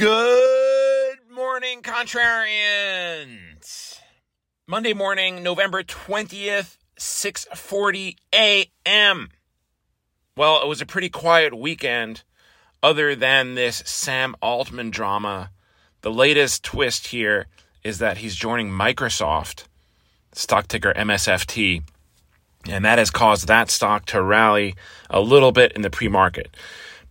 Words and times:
Good 0.00 1.18
morning, 1.30 1.82
contrarians. 1.82 4.00
Monday 4.66 4.94
morning, 4.94 5.42
November 5.42 5.82
20th, 5.82 6.78
6:40 6.98 8.16
a.m. 8.34 9.28
Well, 10.38 10.62
it 10.62 10.68
was 10.68 10.80
a 10.80 10.86
pretty 10.86 11.10
quiet 11.10 11.52
weekend 11.52 12.22
other 12.82 13.14
than 13.14 13.56
this 13.56 13.82
Sam 13.84 14.34
Altman 14.40 14.88
drama. 14.88 15.50
The 16.00 16.10
latest 16.10 16.64
twist 16.64 17.08
here 17.08 17.48
is 17.84 17.98
that 17.98 18.16
he's 18.16 18.36
joining 18.36 18.70
Microsoft, 18.70 19.64
stock 20.32 20.66
ticker 20.66 20.94
MSFT, 20.94 21.82
and 22.66 22.86
that 22.86 22.96
has 22.96 23.10
caused 23.10 23.48
that 23.48 23.70
stock 23.70 24.06
to 24.06 24.22
rally 24.22 24.76
a 25.10 25.20
little 25.20 25.52
bit 25.52 25.72
in 25.72 25.82
the 25.82 25.90
pre-market. 25.90 26.56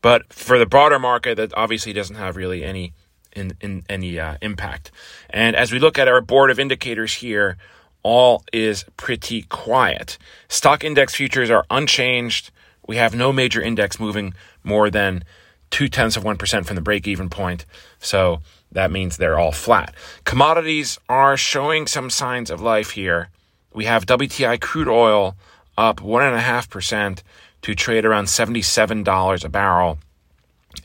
But 0.02 0.32
for 0.32 0.58
the 0.58 0.66
broader 0.66 1.00
market, 1.00 1.36
that 1.36 1.54
obviously 1.56 1.94
doesn't 1.94 2.16
have 2.16 2.36
really 2.36 2.64
any 2.64 2.94
in, 3.34 3.54
in 3.62 3.84
any 3.90 4.20
uh, 4.20 4.38
impact. 4.42 4.92
And 5.30 5.56
as 5.56 5.72
we 5.72 5.80
look 5.80 6.00
at 6.00 6.08
our 6.08 6.22
board 6.22 6.52
of 6.52 6.60
indicators 6.60 7.16
here, 7.16 7.58
all 8.02 8.44
is 8.54 8.86
pretty 8.98 9.44
quiet. 9.44 10.18
Stock 10.48 10.84
index 10.84 11.16
futures 11.16 11.50
are 11.50 11.66
unchanged. 11.70 12.52
We 12.88 12.96
have 12.98 13.14
no 13.14 13.32
major 13.32 13.62
index 13.62 14.00
moving 14.00 14.34
more 14.64 14.90
than 14.90 15.24
two 15.70 15.88
tenths 15.88 16.18
of 16.18 16.24
1% 16.24 16.66
from 16.66 16.76
the 16.76 16.82
break 16.82 17.08
even 17.08 17.30
point. 17.30 17.66
So 18.00 18.42
that 18.72 18.92
means 18.92 19.18
they're 19.18 19.38
all 19.38 19.52
flat. 19.52 19.94
Commodities 20.24 20.98
are 21.08 21.38
showing 21.38 21.88
some 21.88 22.10
signs 22.10 22.50
of 22.50 22.62
life 22.62 22.92
here. 22.92 23.30
We 23.74 23.86
have 23.86 24.06
WTI 24.06 24.60
crude 24.60 24.88
oil 24.88 25.36
up 25.78 25.98
1.5% 25.98 27.22
to 27.62 27.76
trade 27.76 28.06
around 28.06 28.26
$77 28.26 29.44
a 29.44 29.50
barrel. 29.50 30.00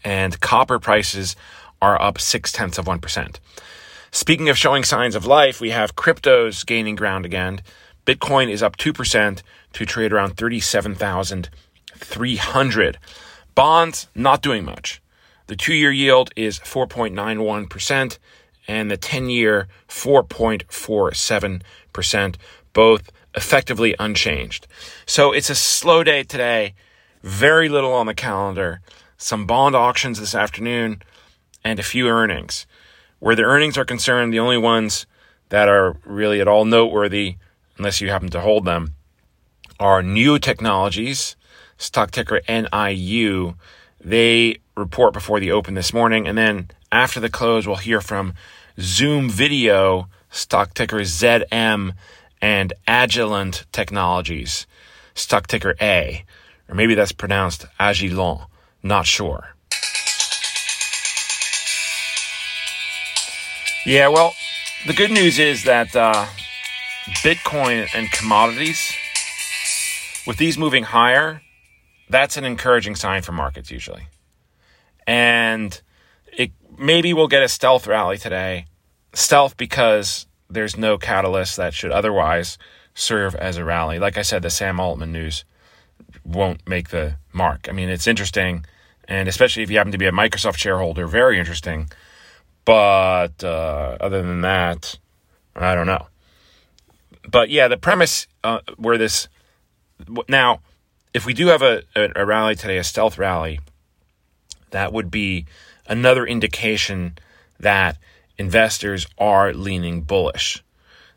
And 0.02 0.40
copper 0.40 0.78
prices 0.78 1.36
are 1.80 2.00
up 2.00 2.20
six 2.20 2.52
tenths 2.52 2.78
of 2.78 2.86
1%. 2.86 3.36
Speaking 4.10 4.48
of 4.48 4.56
showing 4.56 4.84
signs 4.84 5.14
of 5.14 5.26
life, 5.26 5.60
we 5.60 5.68
have 5.70 5.96
cryptos 5.96 6.64
gaining 6.64 6.94
ground 6.94 7.26
again. 7.26 7.60
Bitcoin 8.06 8.48
is 8.48 8.62
up 8.62 8.76
2% 8.76 9.42
to 9.72 9.86
trade 9.86 10.12
around 10.12 10.36
37,300. 10.36 12.98
Bonds 13.54 14.08
not 14.14 14.42
doing 14.42 14.64
much. 14.64 15.02
The 15.46 15.56
two 15.56 15.74
year 15.74 15.92
yield 15.92 16.30
is 16.36 16.58
4.91% 16.60 18.18
and 18.66 18.90
the 18.90 18.96
10 18.96 19.28
year 19.28 19.68
4.47%, 19.88 22.36
both 22.74 23.10
effectively 23.34 23.94
unchanged. 23.98 24.66
So 25.06 25.32
it's 25.32 25.48
a 25.48 25.54
slow 25.54 26.04
day 26.04 26.22
today, 26.22 26.74
very 27.22 27.70
little 27.70 27.94
on 27.94 28.06
the 28.06 28.14
calendar, 28.14 28.82
some 29.16 29.46
bond 29.46 29.74
auctions 29.74 30.20
this 30.20 30.34
afternoon, 30.34 31.02
and 31.64 31.78
a 31.78 31.82
few 31.82 32.08
earnings. 32.08 32.66
Where 33.18 33.34
the 33.34 33.44
earnings 33.44 33.78
are 33.78 33.86
concerned, 33.86 34.34
the 34.34 34.38
only 34.38 34.58
ones 34.58 35.06
that 35.48 35.68
are 35.68 35.96
really 36.04 36.40
at 36.40 36.48
all 36.48 36.66
noteworthy, 36.66 37.36
unless 37.78 38.00
you 38.00 38.10
happen 38.10 38.28
to 38.30 38.40
hold 38.40 38.66
them, 38.66 38.94
are 39.80 40.02
Niu 40.02 40.38
Technologies, 40.38 41.36
stock 41.78 42.10
ticker 42.10 42.40
NIU. 42.48 43.54
They 44.00 44.58
report 44.76 45.12
before 45.12 45.40
the 45.40 45.52
open 45.52 45.74
this 45.74 45.92
morning, 45.92 46.28
and 46.28 46.36
then 46.36 46.68
after 46.92 47.18
the 47.18 47.30
close, 47.30 47.66
we'll 47.66 47.76
hear 47.76 48.00
from 48.00 48.34
Zoom 48.78 49.30
Video, 49.30 50.08
stock 50.30 50.74
ticker 50.74 51.00
ZM, 51.00 51.94
and 52.44 52.74
Agilent 52.86 53.64
Technologies, 53.72 54.66
stock 55.14 55.46
ticker 55.46 55.74
A, 55.80 56.26
or 56.68 56.74
maybe 56.74 56.94
that's 56.94 57.10
pronounced 57.10 57.64
Agilent, 57.80 58.48
not 58.82 59.06
sure. 59.06 59.54
Yeah, 63.86 64.08
well, 64.08 64.34
the 64.86 64.92
good 64.92 65.10
news 65.10 65.38
is 65.38 65.64
that 65.64 65.96
uh, 65.96 66.26
Bitcoin 67.22 67.88
and 67.94 68.12
commodities, 68.12 68.92
with 70.26 70.36
these 70.36 70.58
moving 70.58 70.84
higher, 70.84 71.40
that's 72.10 72.36
an 72.36 72.44
encouraging 72.44 72.94
sign 72.94 73.22
for 73.22 73.32
markets 73.32 73.70
usually. 73.70 74.08
And 75.06 75.80
it 76.36 76.52
maybe 76.76 77.14
we'll 77.14 77.28
get 77.28 77.42
a 77.42 77.48
stealth 77.48 77.86
rally 77.86 78.18
today. 78.18 78.66
Stealth 79.14 79.56
because 79.56 80.26
there's 80.54 80.76
no 80.76 80.98
catalyst 80.98 81.56
that 81.56 81.74
should 81.74 81.92
otherwise 81.92 82.58
serve 82.94 83.34
as 83.34 83.56
a 83.56 83.64
rally. 83.64 83.98
Like 83.98 84.16
I 84.16 84.22
said, 84.22 84.42
the 84.42 84.50
Sam 84.50 84.80
Altman 84.80 85.12
news 85.12 85.44
won't 86.24 86.66
make 86.66 86.88
the 86.88 87.16
mark. 87.32 87.68
I 87.68 87.72
mean, 87.72 87.88
it's 87.88 88.06
interesting, 88.06 88.64
and 89.06 89.28
especially 89.28 89.62
if 89.62 89.70
you 89.70 89.78
happen 89.78 89.92
to 89.92 89.98
be 89.98 90.06
a 90.06 90.12
Microsoft 90.12 90.56
shareholder, 90.56 91.06
very 91.06 91.38
interesting. 91.38 91.90
But 92.64 93.44
uh, 93.44 93.98
other 94.00 94.22
than 94.22 94.40
that, 94.40 94.98
I 95.54 95.74
don't 95.74 95.86
know. 95.86 96.06
But 97.28 97.50
yeah, 97.50 97.68
the 97.68 97.76
premise 97.76 98.26
uh, 98.42 98.60
where 98.76 98.98
this 98.98 99.28
now, 100.28 100.60
if 101.12 101.26
we 101.26 101.34
do 101.34 101.48
have 101.48 101.62
a, 101.62 101.82
a, 101.94 102.10
a 102.16 102.26
rally 102.26 102.54
today, 102.54 102.78
a 102.78 102.84
stealth 102.84 103.18
rally, 103.18 103.60
that 104.70 104.92
would 104.92 105.10
be 105.10 105.46
another 105.86 106.26
indication 106.26 107.16
that 107.58 107.98
investors 108.38 109.06
are 109.18 109.52
leaning 109.52 110.02
bullish. 110.02 110.62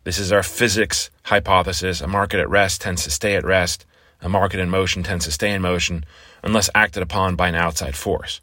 This 0.03 0.19
is 0.19 0.31
our 0.31 0.44
physics 0.44 1.09
hypothesis. 1.23 2.01
A 2.01 2.07
market 2.07 2.39
at 2.39 2.50
rest 2.50 2.81
tends 2.81 3.03
to 3.03 3.11
stay 3.11 3.35
at 3.35 3.45
rest. 3.45 3.85
A 4.22 4.29
market 4.29 4.59
in 4.59 4.69
motion 4.69 5.03
tends 5.03 5.25
to 5.25 5.31
stay 5.31 5.51
in 5.51 5.61
motion 5.61 6.05
unless 6.44 6.69
acted 6.73 7.03
upon 7.03 7.35
by 7.35 7.50
an 7.50 7.55
outside 7.55 7.95
force. 7.95 8.39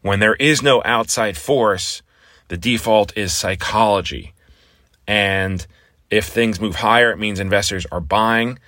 When 0.00 0.20
there 0.20 0.36
is 0.36 0.62
no 0.62 0.80
outside 0.84 1.36
force, 1.36 2.02
the 2.48 2.56
default 2.56 3.16
is 3.16 3.34
psychology. 3.34 4.32
And 5.06 5.66
if 6.10 6.26
things 6.26 6.60
move 6.60 6.76
higher, 6.76 7.10
it 7.10 7.18
means 7.18 7.40
investors 7.40 7.86
are 7.90 8.00
buying. 8.00 8.58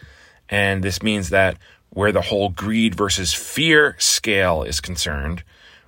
And 0.49 0.83
this 0.83 1.03
means 1.03 1.31
that 1.31 1.57
where 1.91 2.13
the 2.13 2.23
whole 2.23 2.49
greed 2.51 2.95
versus 2.95 3.33
fear 3.33 3.97
scale 3.99 4.63
is 4.63 4.81
concerned, 4.81 5.45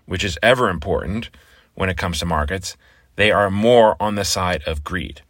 which 0.06 0.25
is 0.25 0.39
ever 0.43 0.69
important 0.69 1.31
when 1.75 1.89
it 1.89 1.97
comes 1.97 2.19
to 2.21 2.27
markets, 2.27 2.77
they 3.17 3.31
are 3.31 3.50
more 3.50 3.97
on 4.00 4.15
the 4.15 4.25
side 4.25 4.62
of 4.67 4.84
greed. 4.84 5.23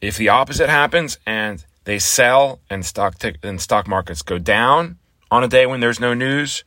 If 0.00 0.16
the 0.16 0.28
opposite 0.28 0.68
happens 0.68 1.18
and 1.26 1.64
they 1.84 1.98
sell 1.98 2.60
and 2.70 2.84
stock 2.84 3.18
t- 3.18 3.36
and 3.42 3.60
stock 3.60 3.88
markets 3.88 4.22
go 4.22 4.38
down 4.38 4.98
on 5.30 5.42
a 5.42 5.48
day 5.48 5.66
when 5.66 5.80
there's 5.80 6.00
no 6.00 6.14
news, 6.14 6.62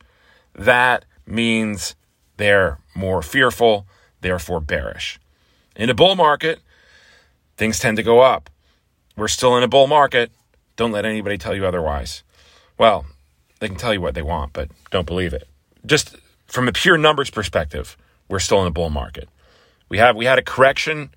that 0.54 1.04
means 1.26 1.94
they're 2.36 2.78
more 2.94 3.22
fearful, 3.22 3.86
therefore 4.20 4.60
bearish. 4.60 5.18
In 5.76 5.88
a 5.88 5.94
bull 5.94 6.16
market, 6.16 6.60
things 7.56 7.78
tend 7.78 7.96
to 7.96 8.02
go 8.02 8.20
up. 8.20 8.50
We're 9.16 9.28
still 9.28 9.56
in 9.56 9.62
a 9.62 9.68
bull 9.68 9.86
market. 9.86 10.30
Don't 10.76 10.92
let 10.92 11.04
anybody 11.04 11.38
tell 11.38 11.54
you 11.54 11.66
otherwise. 11.66 12.22
Well, 12.78 13.06
they 13.60 13.68
can 13.68 13.76
tell 13.76 13.94
you 13.94 14.00
what 14.00 14.14
they 14.14 14.22
want, 14.22 14.52
but 14.52 14.68
don't 14.90 15.06
believe 15.06 15.32
it. 15.32 15.48
Just 15.86 16.16
from 16.46 16.68
a 16.68 16.72
pure 16.72 16.98
numbers 16.98 17.30
perspective, 17.30 17.96
we're 18.28 18.40
still 18.40 18.60
in 18.60 18.66
a 18.66 18.72
bull 18.72 18.90
market. 18.90 19.28
We 19.92 19.98
have 19.98 20.16
we 20.16 20.24
had 20.24 20.38
a 20.38 20.42
correction 20.42 21.10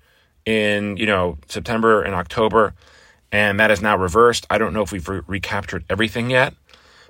in 0.44 0.98
you 0.98 1.06
know 1.06 1.38
September 1.48 2.02
and 2.02 2.14
October, 2.14 2.74
and 3.32 3.58
that 3.58 3.70
is 3.70 3.80
now 3.80 3.96
reversed. 3.96 4.46
I 4.50 4.58
don't 4.58 4.74
know 4.74 4.82
if 4.82 4.92
we've 4.92 5.08
re- 5.08 5.22
recaptured 5.26 5.86
everything 5.88 6.28
yet, 6.28 6.52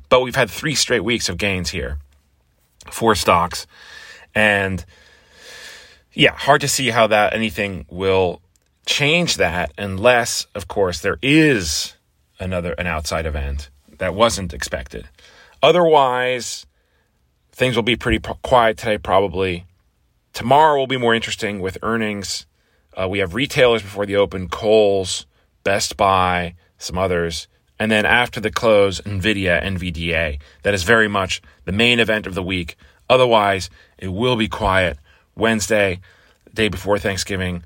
but 0.08 0.20
we've 0.20 0.36
had 0.36 0.48
three 0.48 0.76
straight 0.76 1.02
weeks 1.02 1.28
of 1.28 1.38
gains 1.38 1.70
here, 1.70 1.98
for 2.92 3.16
stocks, 3.16 3.66
and 4.32 4.84
yeah, 6.12 6.36
hard 6.36 6.60
to 6.60 6.68
see 6.68 6.90
how 6.90 7.08
that 7.08 7.34
anything 7.34 7.84
will 7.90 8.42
change 8.86 9.36
that 9.36 9.72
unless, 9.76 10.46
of 10.54 10.68
course, 10.68 11.00
there 11.00 11.18
is 11.20 11.96
another 12.38 12.74
an 12.74 12.86
outside 12.86 13.26
event 13.26 13.70
that 13.98 14.14
wasn't 14.14 14.54
expected. 14.54 15.08
Otherwise, 15.64 16.64
things 17.50 17.74
will 17.74 17.82
be 17.82 17.96
pretty 17.96 18.20
quiet 18.44 18.78
today, 18.78 18.98
probably. 18.98 19.66
Tomorrow 20.36 20.76
will 20.76 20.86
be 20.86 20.98
more 20.98 21.14
interesting 21.14 21.60
with 21.60 21.78
earnings. 21.82 22.44
Uh, 22.92 23.08
we 23.08 23.20
have 23.20 23.34
retailers 23.34 23.80
before 23.80 24.04
the 24.04 24.16
open, 24.16 24.50
Kohl's, 24.50 25.24
Best 25.64 25.96
Buy, 25.96 26.56
some 26.76 26.98
others. 26.98 27.48
And 27.78 27.90
then 27.90 28.04
after 28.04 28.38
the 28.38 28.50
close, 28.50 29.00
NVIDIA, 29.00 29.64
NVDA. 29.64 30.38
That 30.62 30.74
is 30.74 30.82
very 30.82 31.08
much 31.08 31.40
the 31.64 31.72
main 31.72 32.00
event 32.00 32.26
of 32.26 32.34
the 32.34 32.42
week. 32.42 32.76
Otherwise, 33.08 33.70
it 33.96 34.08
will 34.08 34.36
be 34.36 34.46
quiet. 34.46 34.98
Wednesday, 35.36 36.00
day 36.52 36.68
before 36.68 36.98
Thanksgiving. 36.98 37.64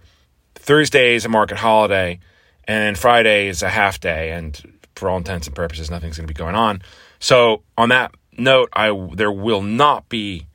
Thursday 0.55 1.17
is 1.17 1.25
a 1.25 1.29
market 1.29 1.57
holiday. 1.57 2.21
And 2.69 2.97
Friday 2.97 3.49
is 3.49 3.65
a 3.65 3.69
half 3.69 3.99
day. 3.99 4.31
And 4.31 4.79
for 4.95 5.11
all 5.11 5.19
intents 5.19 5.49
and 5.49 5.57
purposes, 5.57 5.91
nothing's 5.91 6.19
going 6.19 6.29
to 6.29 6.33
be 6.33 6.39
going 6.39 6.55
on. 6.55 6.83
So, 7.19 7.65
on 7.77 7.89
that 7.89 8.15
note, 8.39 8.69
I, 8.73 8.97
there 9.17 9.33
will 9.33 9.61
not 9.61 10.09
be 10.09 10.47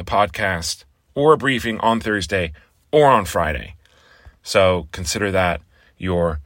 a 0.00 0.04
podcast 0.04 0.82
or 1.14 1.32
a 1.32 1.38
briefing 1.38 1.78
on 1.80 2.00
Thursday 2.00 2.52
or 2.92 3.10
on 3.10 3.24
Friday. 3.24 3.74
So 4.42 4.88
consider 4.92 5.30
that 5.30 5.60
your 5.98 6.40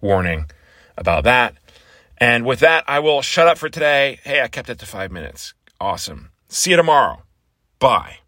warning 0.00 0.46
about 0.96 1.24
that. 1.24 1.54
And 2.18 2.44
with 2.44 2.60
that, 2.60 2.84
I 2.86 3.00
will 3.00 3.22
shut 3.22 3.48
up 3.48 3.58
for 3.58 3.68
today. 3.68 4.20
Hey, 4.24 4.42
I 4.42 4.48
kept 4.48 4.68
it 4.68 4.78
to 4.80 4.86
five 4.86 5.10
minutes. 5.10 5.54
Awesome. 5.80 6.30
See 6.48 6.70
you 6.70 6.76
tomorrow. 6.76 7.22
Bye. 7.78 8.19